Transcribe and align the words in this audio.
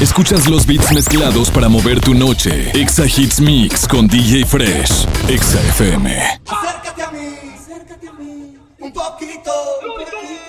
Escuchas 0.00 0.48
los 0.48 0.64
beats 0.66 0.90
mezclados 0.94 1.50
para 1.50 1.68
mover 1.68 2.00
tu 2.00 2.14
noche. 2.14 2.70
Exa 2.72 3.04
Hits 3.04 3.38
Mix 3.38 3.86
con 3.86 4.06
DJ 4.06 4.46
Fresh. 4.46 5.06
Exa 5.28 5.60
FM. 5.60 6.40
Acércate 6.46 7.02
a 7.02 7.10
mí, 7.10 7.36
acércate 7.54 8.08
a 8.08 8.12
mí, 8.12 8.56
un 8.78 8.92
poquito, 8.94 9.52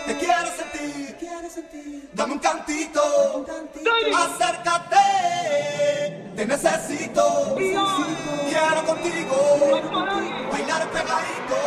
te 0.06 0.18
quiero 0.18 0.48
sentir, 0.56 2.10
dame 2.14 2.34
un 2.34 2.40
cantito, 2.40 3.46
acércate, 4.16 4.96
te 6.34 6.46
necesito, 6.46 7.56
quiero 7.58 8.86
contigo, 8.86 9.36
bailar 10.50 10.90
pegadito, 10.92 11.58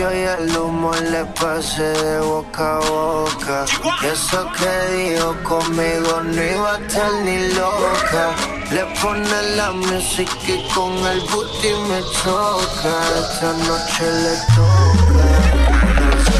fronteó 0.00 0.12
y 0.12 0.22
el 0.24 0.56
humo 0.56 0.92
le 0.94 1.24
pasé 1.40 1.82
de 1.82 2.20
boca 2.20 2.76
a 2.76 2.80
boca. 2.80 3.64
Eso 4.02 4.46
que 4.58 4.96
dijo 4.96 5.34
conmigo 5.42 6.22
no 6.22 6.42
iba 6.42 6.74
a 6.74 6.78
estar 6.78 7.12
ni 7.24 7.48
loca. 7.54 8.34
Le 8.70 8.84
pone 9.00 9.42
la 9.56 9.72
música 9.72 10.32
y 10.46 10.68
con 10.74 10.92
el 11.06 11.20
booty 11.20 11.72
me 11.88 12.00
choca. 12.22 12.94
Esta 13.20 13.52
noche 13.52 14.04
le 14.24 14.34
toca. 14.54 15.24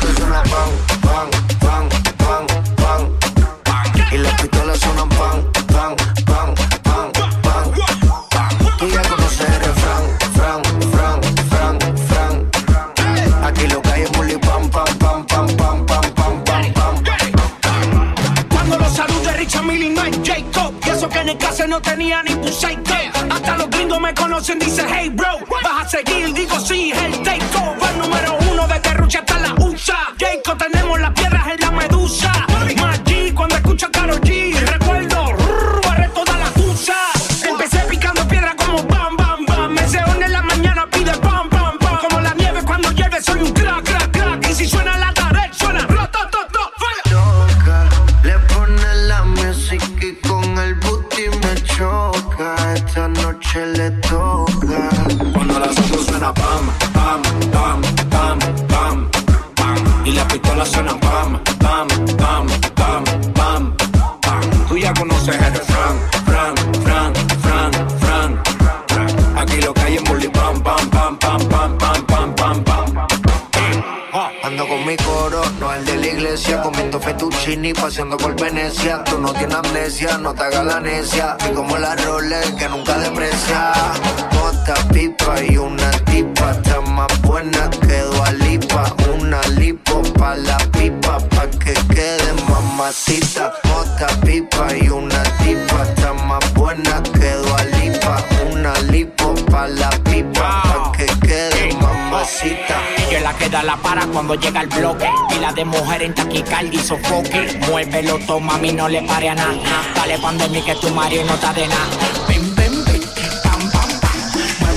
Pero 0.00 0.14
suena 0.16 0.42
pan, 0.42 0.70
pan, 1.02 1.28
pan, 1.60 1.88
pan, 2.18 2.46
pan. 2.76 3.18
Y 4.12 4.18
las 4.18 4.40
pistolas 4.40 4.78
suenan 4.78 5.08
pan, 5.10 5.49
no 21.70 21.80
tenía 21.80 22.22
ni 22.24 22.34
Puseico 22.34 22.82
Hasta 23.30 23.56
los 23.56 23.70
gringos 23.70 24.00
me 24.00 24.12
conocen, 24.12 24.58
dice 24.58 24.84
hey 24.92 25.08
bro 25.08 25.38
Vas 25.62 25.86
a 25.86 25.88
seguir, 25.88 26.34
digo 26.34 26.58
sí, 26.58 26.92
el 26.92 27.09
comiendo 77.00 77.28
fettuccini, 77.28 77.72
paseando 77.72 78.16
por 78.16 78.34
Venecia. 78.40 79.02
Tú 79.04 79.18
no 79.18 79.32
tienes 79.32 79.56
amnesia, 79.56 80.18
no 80.18 80.34
te 80.34 80.42
hagas 80.44 80.64
la 80.64 80.80
necia. 80.80 81.36
Y 81.50 81.54
como 81.54 81.76
la 81.78 81.96
Rolex 81.96 82.52
que 82.52 82.68
nunca 82.68 82.98
deprecia. 82.98 83.72
Mota, 84.32 84.74
pipa 84.92 85.42
y 85.42 85.56
una 85.56 85.90
tipa, 86.04 86.50
está 86.52 86.80
más 86.80 87.20
buena 87.22 87.70
que 87.70 88.00
Dualipa. 88.00 88.94
Una 89.18 89.40
lipo 89.58 90.02
pa' 90.18 90.34
la 90.36 90.58
pipa, 90.72 91.18
pa' 91.30 91.50
que 91.50 91.74
quede 91.94 92.32
mamacita. 92.48 93.52
Mota, 93.64 94.06
pipa 94.24 94.76
y 94.76 94.88
una 94.88 95.22
tipa, 95.38 95.82
está 95.82 96.12
más 96.12 96.54
buena 96.54 97.02
que 97.02 97.32
Dualipa. 97.32 97.49
Mamacita. 102.20 102.80
Que 103.08 103.20
la 103.20 103.32
queda 103.36 103.62
la 103.62 103.76
para 103.76 104.06
cuando 104.06 104.34
llega 104.34 104.60
el 104.60 104.68
bloque. 104.68 105.08
Y 105.34 105.40
la 105.40 105.52
de 105.52 105.64
mujer 105.64 106.02
en 106.02 106.14
taquicardia 106.14 106.80
y 106.80 106.82
sofoque. 106.82 107.58
Muévelo, 107.68 108.18
toma, 108.26 108.58
mí 108.58 108.72
no 108.72 108.88
le 108.88 109.02
pare 109.02 109.30
a 109.30 109.34
nada. 109.34 109.56
Dale 109.94 110.18
pandemia 110.18 110.64
que 110.64 110.74
tu 110.76 110.90
marido 110.90 111.24
no 111.24 111.34
está 111.34 111.52
de 111.52 111.66
nada. 111.66 112.49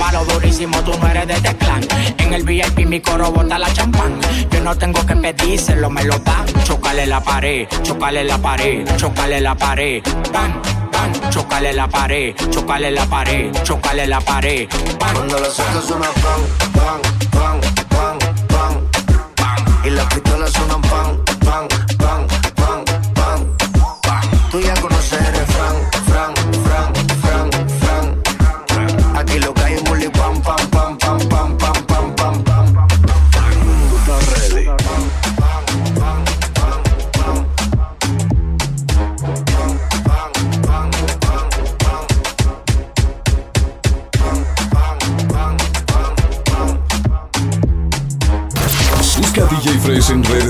Muévalo 0.04 0.32
durísimo, 0.34 0.76
tú 0.82 0.92
no 0.98 1.08
eres 1.08 1.26
de 1.26 1.34
este 1.34 1.56
clan. 1.56 1.80
En 2.18 2.34
el 2.34 2.42
VIP 2.42 2.86
mi 2.86 3.00
coro 3.00 3.32
bota 3.32 3.58
la 3.58 3.72
champán. 3.72 4.20
Yo 4.50 4.60
no 4.60 4.76
tengo 4.76 5.04
que 5.06 5.16
pedírselo, 5.16 5.88
me 5.88 6.04
lo 6.04 6.18
dan. 6.18 6.44
Chocale 6.64 7.06
la 7.06 7.22
pared, 7.22 7.66
chocale 7.82 8.22
la 8.22 8.36
pared, 8.36 8.86
chocale 8.98 9.40
la 9.40 9.54
pared. 9.54 10.02
Pan, 10.30 10.60
pan, 10.92 11.30
chocale 11.30 11.72
la 11.72 11.88
pared, 11.88 12.34
chocale 12.50 12.90
la 12.90 13.06
pared, 13.06 13.50
chocale 13.62 14.06
la 14.06 14.20
pared. 14.20 14.68
Pan. 14.98 15.14
Cuando 15.14 15.38
los 15.38 15.58
autos 15.58 15.86
suenan 15.86 16.12
pan, 16.22 16.40
pan, 16.74 17.00
pan, 17.30 18.18
pan, 18.48 18.84
pan. 19.36 19.86
Y 19.86 19.90
las 19.90 20.06
pistolas 20.12 20.52
suenan 20.52 20.82
pan, 20.82 21.13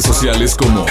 sociales 0.04 0.54
como 0.54 0.84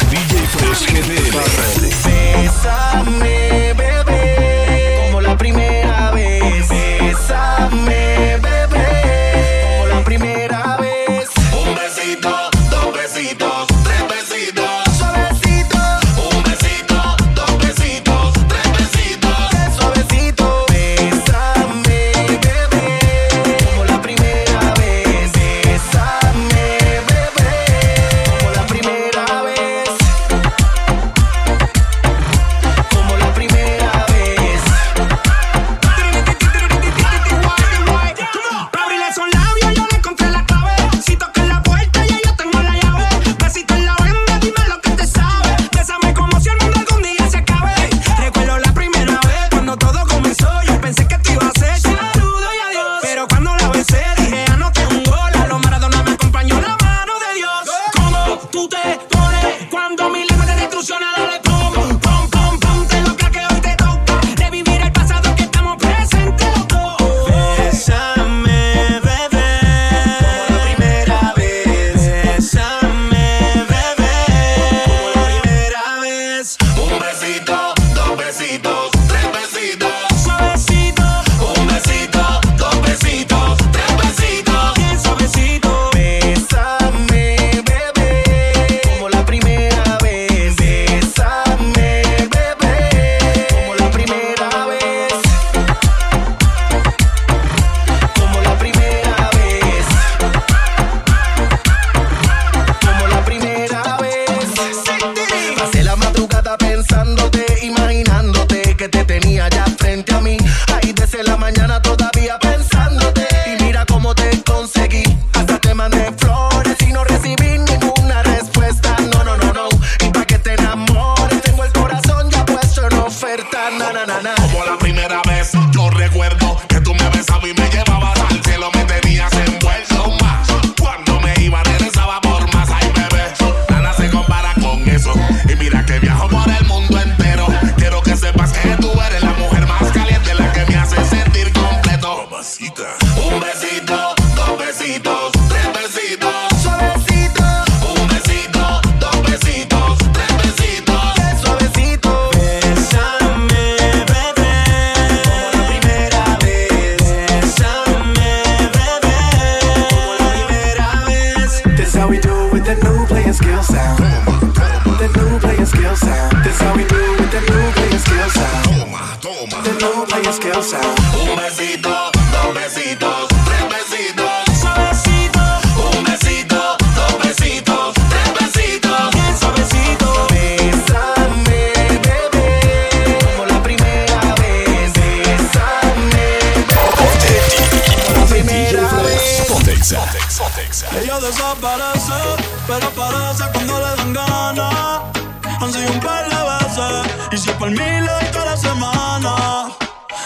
por 197.64 197.74
doy 197.74 198.26
toda 198.34 198.58
semana. 198.58 199.72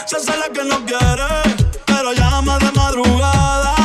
Se 0.07 0.17
hace 0.17 0.35
la 0.37 0.49
que 0.49 0.63
no 0.63 0.83
quiere, 0.85 1.29
pero 1.85 2.11
llama 2.13 2.57
de 2.57 2.71
madrugada. 2.71 3.75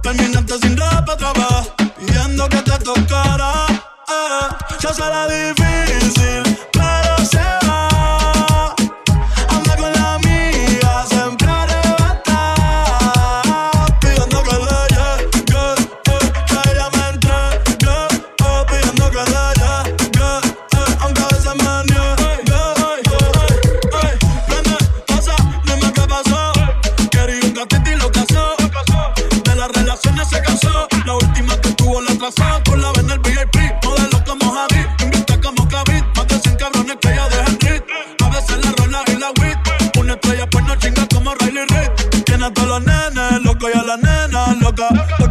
Terminaste 0.00 0.58
sin 0.60 0.76
rap 0.76 1.08
otra 1.08 1.32
vez, 1.32 1.72
pidiendo 1.98 2.48
que 2.48 2.62
te 2.62 2.78
tocara. 2.78 3.52
Eh, 4.16 4.78
se 4.78 4.88
hace 4.88 5.00
la 5.00 5.26
difícil, 5.26 5.71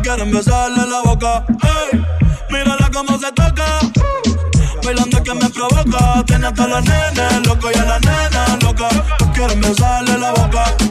quieren 0.01 0.31
besarle 0.31 0.85
la 0.87 1.01
boca. 1.01 1.45
Hey, 1.61 2.03
mírala 2.49 2.89
cómo 2.93 3.17
se 3.19 3.31
toca. 3.31 3.65
Bailando 4.83 5.23
que 5.23 5.33
me 5.33 5.49
provoca. 5.49 6.23
Tiene 6.25 6.47
a 6.47 6.53
todos 6.53 6.69
los 6.69 6.83
nenes 6.83 7.47
locos 7.47 7.71
y 7.73 7.79
a 7.79 7.85
las 7.85 8.01
nenas 8.01 8.63
locas. 8.63 8.93
Todos 9.17 9.31
quieren 9.33 9.61
besarle 9.61 10.17
la 10.17 10.31
boca. 10.31 10.90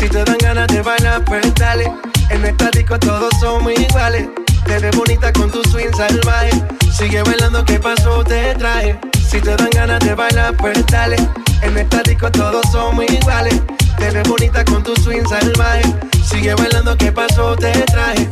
Si 0.00 0.08
te 0.08 0.24
dan 0.24 0.38
ganas 0.38 0.66
de 0.68 0.80
bailar, 0.80 1.22
pues 1.26 1.54
dale. 1.56 1.92
En 2.30 2.42
esta 2.46 2.70
disco 2.70 2.98
todos 2.98 3.28
somos 3.38 3.70
iguales. 3.78 4.30
Te 4.64 4.78
ves 4.78 4.96
bonita 4.96 5.30
con 5.30 5.50
tu 5.50 5.62
swing 5.64 5.92
salvaje. 5.94 6.52
Sigue 6.90 7.22
bailando, 7.22 7.62
¿qué 7.66 7.78
pasó? 7.78 8.24
Te 8.24 8.54
traje. 8.54 8.98
Si 9.28 9.42
te 9.42 9.54
dan 9.54 9.68
ganas 9.68 10.00
de 10.00 10.14
bailar, 10.14 10.56
pues 10.56 10.86
dale. 10.86 11.16
En 11.60 11.76
esta 11.76 12.02
disco 12.02 12.32
todos 12.32 12.64
somos 12.72 13.04
iguales. 13.10 13.60
Te 13.98 14.10
ves 14.10 14.26
bonita 14.26 14.64
con 14.64 14.82
tu 14.82 14.96
swing 14.96 15.26
salvaje. 15.28 15.82
Sigue 16.26 16.54
bailando, 16.54 16.96
¿qué 16.96 17.12
pasó? 17.12 17.54
Te 17.56 17.70
traje. 17.82 18.26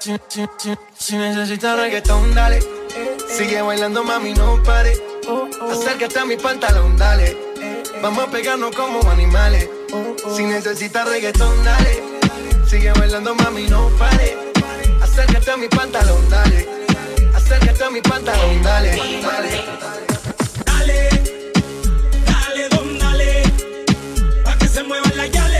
Si, 0.00 0.14
si, 0.28 0.46
si, 0.58 0.74
si 0.98 1.16
necesitas 1.16 1.80
reggaetón, 1.80 2.34
dale. 2.34 2.60
Sigue 3.34 3.62
bailando, 3.62 4.04
mami, 4.04 4.34
no 4.34 4.62
pare. 4.62 4.92
Acércate 5.72 6.18
a 6.18 6.26
mi 6.26 6.36
pantalón, 6.36 6.98
dale. 6.98 7.34
Vamos 8.02 8.24
a 8.24 8.30
pegarnos 8.30 8.76
como 8.76 9.10
animales. 9.10 9.70
Si 10.34 10.42
necesitas 10.44 11.08
reggaetón, 11.08 11.64
dale. 11.64 12.02
Sigue 12.66 12.92
bailando, 12.92 13.34
mami, 13.34 13.66
no 13.68 13.88
pare. 13.98 14.36
Acércate 15.00 15.50
a 15.50 15.56
mi 15.56 15.68
pantalón, 15.68 16.28
dale. 16.28 16.66
Acércate 17.34 17.84
a 17.84 17.90
mi 17.90 18.00
pantalón, 18.00 18.62
dale. 18.62 18.90
Dale, 19.22 19.64
dale, 20.66 21.08
dale, 22.26 22.68
don, 22.70 22.98
dale. 22.98 23.42
Pa' 24.44 24.58
que 24.58 24.68
se 24.68 24.82
mueva 24.82 25.10
la 25.14 25.26
yale. 25.26 25.53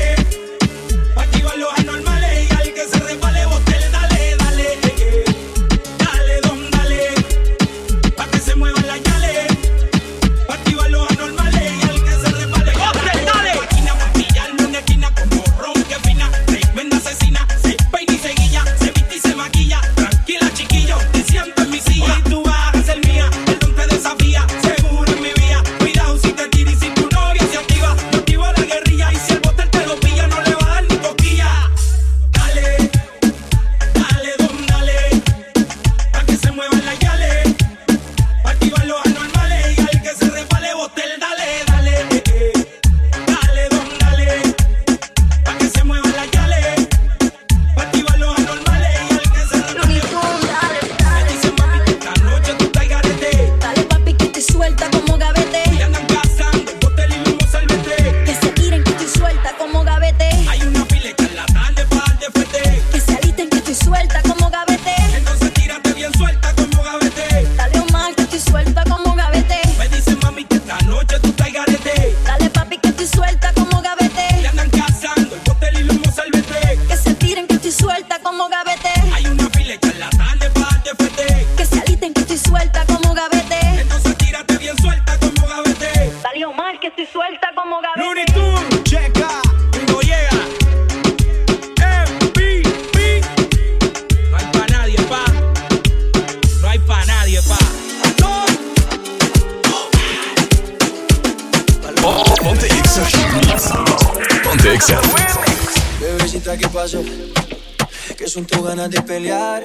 son 108.34 108.46
tus 108.46 108.64
ganas 108.64 108.90
de 108.90 109.00
pelear, 109.02 109.64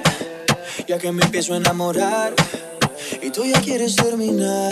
ya 0.86 0.96
que 0.96 1.10
me 1.10 1.24
empiezo 1.24 1.54
a 1.54 1.56
enamorar 1.56 2.32
y 3.20 3.28
tú 3.30 3.44
ya 3.44 3.60
quieres 3.60 3.96
terminar. 3.96 4.70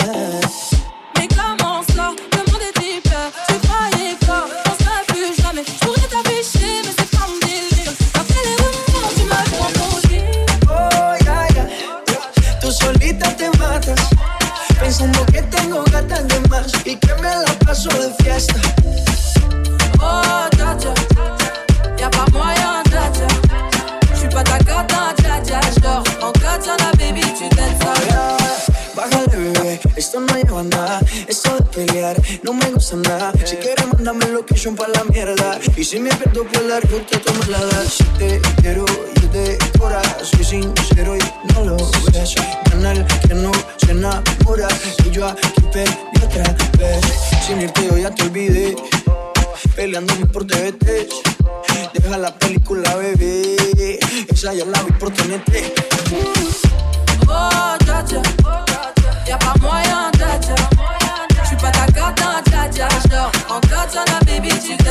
Mais 1.16 1.26
comment 1.26 1.82
ça, 1.82 2.14
comment 2.30 2.58
des 2.60 2.72
types, 2.80 3.10
c'est 3.48 3.60
pas 3.66 3.90
fort, 4.24 4.48
on 4.66 4.84
sera 4.84 5.02
plus 5.08 5.42
jamais. 5.42 5.64
Je 5.66 5.84
pourrais 5.84 6.08
t'afficher, 6.12 6.82
mais 6.84 6.92
c'est 6.96 7.10
pas 7.10 7.26
mon 7.26 7.38
délire. 7.40 7.92
Après 8.14 8.40
les 8.46 8.56
rumeurs, 8.62 9.10
tu 9.16 9.24
m'as 9.30 9.46
confondu. 9.58 10.20
Oh, 10.70 11.24
ya, 11.24 11.48
yeah, 11.56 11.56
ya, 11.56 11.64
yeah. 11.66 12.60
tú 12.60 12.70
solita 12.70 13.36
te 13.36 13.48
matas, 13.58 13.98
pensando 14.78 15.26
que 15.26 15.42
tengo 15.42 15.82
gatas 15.90 16.28
de 16.28 16.48
más 16.48 16.70
y 16.84 16.94
que 16.94 17.14
me 17.14 17.34
la 17.44 17.52
paso 17.66 17.88
de 17.88 18.14
fiesta. 18.22 18.60
no 32.42 32.52
me 32.52 32.70
gusta 32.70 32.96
nada. 32.96 33.32
Si 33.44 33.56
quieres, 33.56 33.86
mándame 33.86 34.26
location 34.28 34.76
pa' 34.76 34.88
la 34.88 35.04
mierda. 35.04 35.58
Y 35.76 35.84
si 35.84 35.98
me 35.98 36.10
pierdo 36.10 36.44
por 36.44 36.64
la 36.64 36.80
ruta, 36.80 37.18
tú 37.20 37.32
me 37.34 37.46
la 37.46 37.64
das. 37.66 37.94
Si 37.94 38.04
te 38.18 38.40
quiero, 38.60 38.84
yo 38.86 39.28
te 39.30 39.58
cora. 39.78 40.02
Soy 40.22 40.44
sincero 40.44 41.16
y 41.16 41.52
no 41.54 41.64
lo 41.64 41.76
ves. 42.12 42.34
Canal 42.70 43.06
que 43.26 43.34
no 43.34 43.52
se 43.76 43.92
enamora. 43.92 44.68
Y 45.04 45.10
yo 45.10 45.26
aquí 45.28 45.62
perdí 45.72 45.96
otra 46.24 46.44
vez. 46.78 47.00
Sin 47.46 47.60
irte, 47.60 47.86
yo 47.86 47.98
ya 47.98 48.10
te 48.14 48.22
olvidé. 48.24 48.76
Peleándome 49.74 50.26
por 50.26 50.46
TVT. 50.46 51.08
Deja 51.94 52.18
la 52.18 52.34
película, 52.38 52.94
bebé. 52.96 53.98
Esa 54.28 54.54
ya 54.54 54.64
la 54.64 54.82
vi 54.82 54.92
por 54.92 55.10
TNT. 55.10 55.50
Oh, 57.28 57.76
ya 59.26 59.36
vamos 59.36 59.74
allá, 59.74 60.10
chacha. 60.16 60.97
pas 61.58 61.70
ta 61.70 61.86
carte 61.92 62.20
dans 62.20 62.42
ta. 62.42 63.30
Encore 63.48 63.90
sur 63.90 64.04
la 64.06 64.20
baby, 64.26 64.48
tu 64.48 64.76
te. 64.76 64.84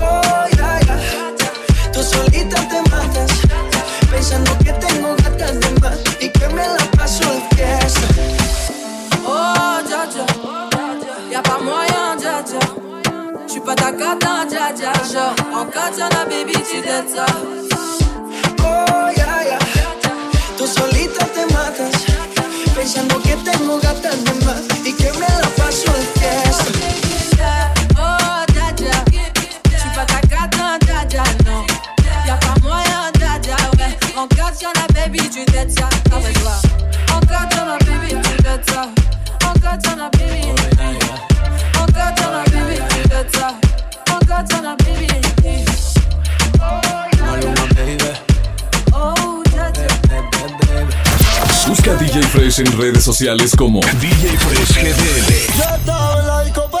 Oh, 0.00 0.44
yeah, 0.56 0.80
yeah. 0.86 2.02
Solita 2.02 2.60
te 2.70 2.90
matas. 2.90 3.32
Pensando 4.10 4.52
que 4.58 4.72
tengo 4.72 5.14
de 5.16 5.80
más 5.80 5.98
y 6.20 6.28
que 6.28 6.48
me 6.48 6.62
la 6.62 6.84
paso. 6.96 7.24
Oh, 9.26 9.80
ya, 9.88 10.04
ya. 10.14 10.26
Y'a 11.30 11.42
pas 11.42 11.60
moyen, 11.60 12.18
ya, 12.20 12.42
ya. 12.44 12.88
suis 13.58 13.60
pas 13.60 13.74
ta 13.74 13.92
carte 13.92 14.20
dans 14.22 14.46
ta 14.48 14.72
diable. 14.72 15.18
Encore 15.52 15.94
sur 15.94 16.08
la 16.10 16.24
baby, 16.24 16.52
tu 16.52 16.80
te. 16.80 17.77
pensando 22.88 23.20
que 23.20 23.36
tengo 23.36 23.78
gatas 23.80 24.24
de 24.24 24.46
más 24.46 24.62
y 24.82 24.92
que 24.94 25.12
me 25.12 25.20
la 25.20 25.48
paso 25.56 25.92
de 25.92 26.17
en 52.60 52.78
redes 52.78 53.04
sociales 53.04 53.54
como 53.56 53.80
DJ 54.00 54.36
Fresh 54.38 54.74
GDL. 54.82 56.77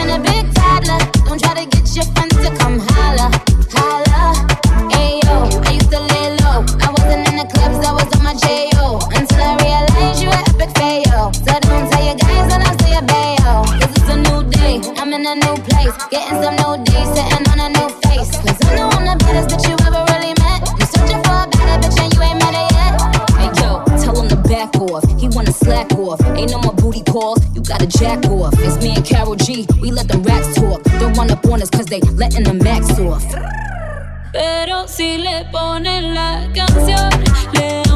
I'm 0.00 0.10
a 0.10 0.18
big 0.22 0.54
toddler. 0.54 0.98
Don't 1.26 1.40
try 1.40 1.54
to 1.54 1.66
get 1.66 1.94
your 1.96 2.04
friends 2.14 2.36
to 2.36 2.50
come 2.56 2.78
holla, 2.78 3.30
holla. 3.72 4.46
I 4.92 5.72
used 5.72 5.90
to 5.90 6.00
lay 6.00 6.36
low. 6.42 6.64
I 6.80 6.90
wasn't 6.90 7.28
in 7.28 7.36
the 7.36 7.46
clubs, 7.52 7.84
I 7.86 7.92
was 7.92 8.08
on 8.16 8.22
my 8.24 8.34
J.O. 8.34 9.17
gotta 27.78 27.98
jack 27.98 28.24
off. 28.26 28.54
It's 28.58 28.82
me 28.82 28.94
and 28.96 29.04
Carol 29.04 29.36
G, 29.36 29.66
we 29.80 29.90
let 29.90 30.08
the 30.08 30.18
rats 30.18 30.54
talk. 30.54 30.82
Don't 30.98 31.16
run 31.16 31.30
up 31.30 31.44
on 31.46 31.62
us 31.62 31.70
cause 31.70 31.86
they 31.86 32.00
letting 32.00 32.44
the 32.44 32.54
max 32.54 32.98
off. 32.98 33.24
Pero 34.32 34.86
si 34.86 35.18
le 35.18 35.46
ponen 35.52 36.14
la 36.14 36.48
canción, 36.54 37.10
le 37.54 37.87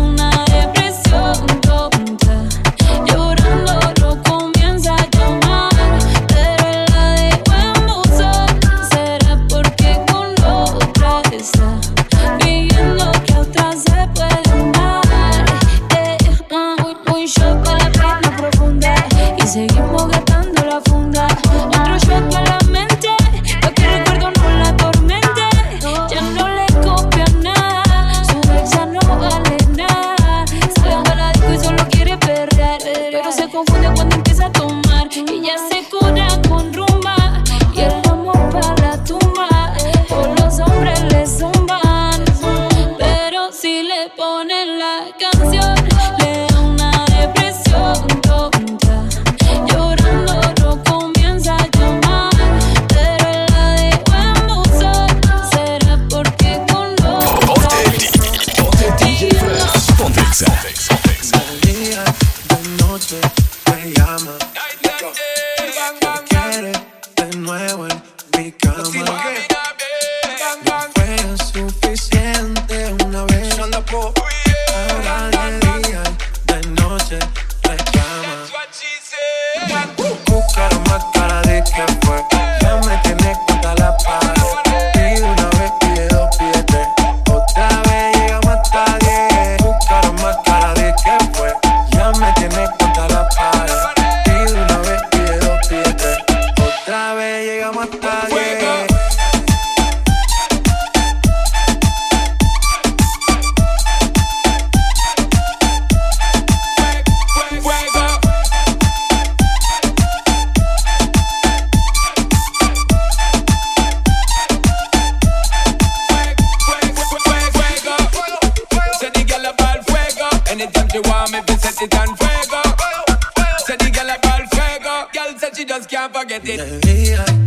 said 123.73 123.81
the 123.81 123.91
girl 123.91 124.11
a 124.11 124.19
ball 124.21 124.47
fake 124.49 124.87
up. 124.87 125.13
Girl 125.13 125.39
said 125.39 125.57
she 125.57 125.65
just 125.65 125.89
can't 125.89 126.13
forget 126.15 126.43
it. 126.45 126.85
Yeah. 126.87 127.42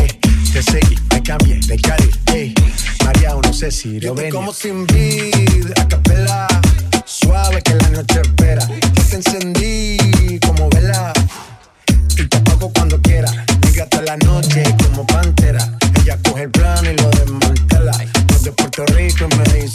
eh. 0.00 0.18
Te 0.52 0.62
seguí, 0.62 0.96
me 1.10 1.22
cambié 1.22 1.58
de 1.66 1.76
Cali, 1.78 2.10
eh. 2.34 2.54
María, 3.04 3.34
no 3.42 3.52
sé 3.52 3.70
si 3.70 4.00
lo 4.00 4.14
ven. 4.14 4.30
como 4.30 4.52
sin 4.52 4.86
vida, 4.86 5.74
a 5.80 5.88
capela. 5.88 6.46
Suave 7.04 7.62
que 7.62 7.74
la 7.74 7.88
noche 7.90 8.20
espera. 8.20 8.66
Yo 8.68 9.02
te 9.10 9.16
encendí 9.16 10.38
como 10.46 10.68
vela. 10.70 11.12
Y 12.16 12.26
te 12.26 12.36
apago 12.36 12.70
cuando 12.72 13.00
quiera. 13.00 13.30
Llega 13.64 13.84
hasta 13.84 14.02
la 14.02 14.16
noche 14.18 14.62
como 14.82 15.06
pantera. 15.06 15.78
Ella 16.02 16.18
coge 16.22 16.44
el 16.44 16.50
plan 16.50 16.84
y 16.84 16.96
lo 17.00 17.08
desmantela. 17.10 17.96
Desde 18.28 18.52
Puerto 18.52 18.84
Rico 18.86 19.28
me 19.28 19.60
dice 19.60 19.71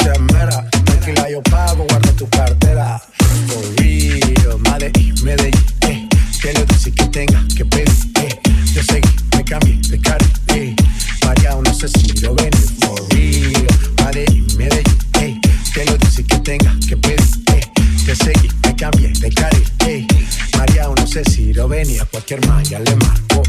a 22.00 22.06
cualquier 22.06 22.46
malla 22.48 22.80
le 22.80 22.96
marco. 22.96 23.44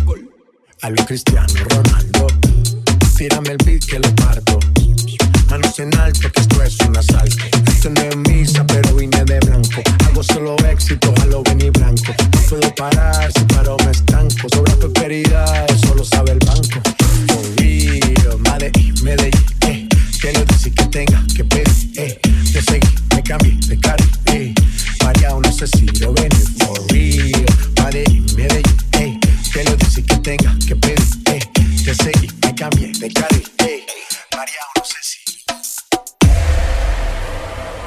A 0.82 0.90
lo 0.90 1.04
Cristiano 1.06 1.52
Ronaldo. 1.70 2.26
Tírame 3.16 3.50
el 3.50 3.56
beat 3.64 3.84
que 3.84 3.98
lo 3.98 4.14
parto. 4.14 4.58
Manos 5.50 5.78
en 5.78 5.96
alto, 5.98 6.30
que 6.30 6.40
esto 6.40 6.62
es 6.62 6.78
un 6.80 6.96
asalto. 6.96 7.44
Esto 7.66 7.90
no 7.90 8.00
es 8.02 8.16
misa, 8.16 8.64
pero 8.66 8.94
vine 8.94 9.24
de 9.24 9.40
blanco. 9.40 9.82
Hago 10.06 10.22
solo 10.22 10.56
éxito, 10.70 11.12
a 11.20 11.26
lo 11.26 11.42
y 11.58 11.70
blanco. 11.70 12.12
No 12.32 12.40
puedo 12.48 12.74
parar, 12.74 13.32
si 13.32 13.44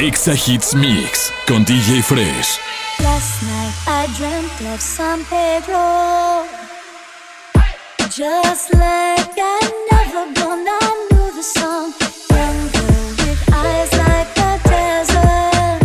Exa 0.02 0.34
Hits 0.34 0.74
Mix 0.74 1.32
con 1.46 1.64
DJ 1.64 2.02
Fresh. 2.02 2.60
Last 3.04 3.44
night 3.44 3.74
I 3.86 4.08
dreamt 4.18 4.74
of 4.74 4.82
San 4.82 5.24
Pedro. 5.26 6.48
Just 8.10 8.74
like 8.74 9.38
I 9.38 9.60
never 9.92 10.26
born, 10.34 10.66
I 10.68 11.08
knew 11.12 11.32
the 11.36 11.44
song. 11.44 11.94
Young 12.32 12.72
girl 12.74 13.10
with 13.20 13.54
eyes 13.54 13.94
like 13.94 14.34
the 14.34 14.60
desert. 14.72 15.82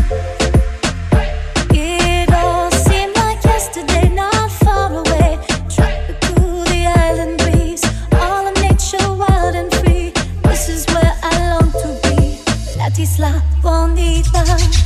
It 1.75 2.33
all 2.33 2.71
seemed 2.71 3.15
like 3.17 3.45
yesterday, 3.45 4.09
not 4.15 4.51
far 4.51 4.95
away. 4.95 5.39
Tropical, 5.69 6.65
the 6.65 6.87
island 6.87 7.37
breeze, 7.37 7.85
all 8.13 8.47
of 8.47 8.55
nature 8.63 9.13
wild 9.13 9.55
and 9.55 9.71
free. 9.75 10.15
This 10.45 10.71
is 10.71 10.87
where 10.87 11.15
I 11.23 11.51
long 11.51 11.71
to 11.83 11.89
be. 12.03 12.41
La 12.79 12.89
isla 13.67 13.89
bonita. 13.89 14.45
Mamacita, 14.45 14.86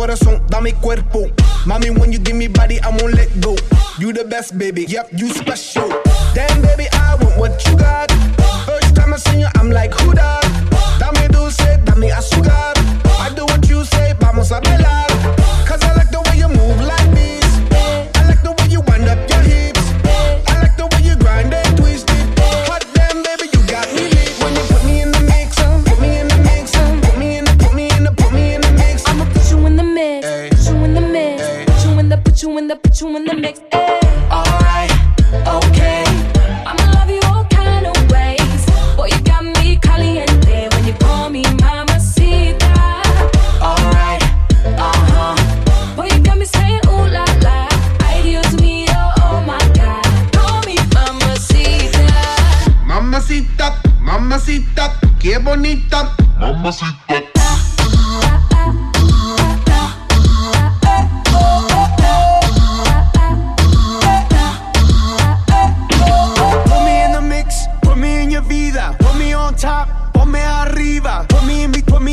Corazón, 0.00 0.40
dame 0.48 0.72
cuerpo. 0.72 1.26
Mommy, 1.66 1.90
when 1.90 2.10
you 2.10 2.18
give 2.18 2.34
me 2.34 2.48
body, 2.48 2.80
I 2.80 2.88
won't 2.88 3.12
let 3.14 3.28
go. 3.40 3.54
You 3.98 4.14
the 4.14 4.24
best, 4.24 4.56
baby. 4.56 4.86
Yep, 4.88 5.10
you 5.12 5.28
special. 5.28 5.88
Damn, 6.34 6.62
baby, 6.62 6.86
I 6.92 7.16
want 7.16 7.36
what 7.36 7.66
you 7.66 7.76
got. 7.76 8.10
First 8.64 8.96
time 8.96 9.12
I 9.12 9.18
see 9.18 9.40
you, 9.40 9.48
I'm 9.56 9.70
like, 9.70 9.92
who 9.92 10.14
that? 10.14 10.49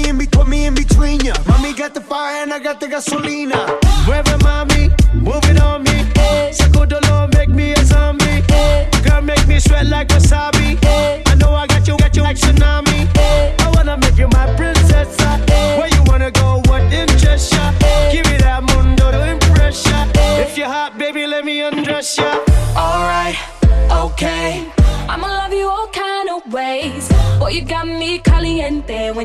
Me 0.01 0.09
in, 0.09 0.17
be- 0.17 0.27
put 0.27 0.47
me 0.47 0.65
in, 0.65 0.75
between 0.75 1.19
ya. 1.21 1.33
Mommy 1.47 1.73
got 1.73 1.93
the 1.93 2.01
fire 2.01 2.43
and 2.43 2.53
I 2.53 2.59
got 2.59 2.79
the 2.79 2.87
gasolina. 2.87 3.57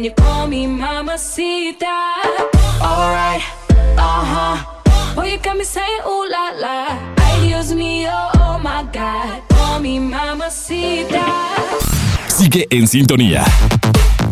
When 0.03 0.11
you 0.11 0.17
call 0.17 0.49
me 0.49 0.67
mamacita. 0.67 1.95
Alright, 2.83 3.41
uh 3.97 4.25
huh. 4.27 5.15
Boy, 5.15 5.31
you 5.31 5.38
got 5.38 5.57
me 5.57 5.62
saying 5.62 6.03
ooh 6.05 6.27
la 6.29 6.51
la. 6.59 6.99
Ay, 7.19 7.47
Dios 7.47 7.71
mío, 7.73 8.11
oh 8.11 8.59
my 8.59 8.83
God. 8.93 9.47
Call 9.51 9.79
me 9.79 10.01
mamacita. 10.01 11.25
Sigue 12.27 12.67
en 12.71 12.88
sintonía. 12.88 13.45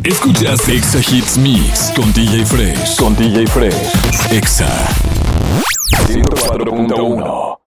Escuchas 0.03 0.69
Exa 0.69 0.99
Hits 0.99 1.39
Mix 1.39 1.93
con 1.95 2.13
DJ 2.15 2.45
Fresh. 2.47 2.97
Con 2.97 3.15
DJ 3.15 3.47
Fresh. 3.47 4.33
Exa 4.33 4.67
104.1. 6.09 7.60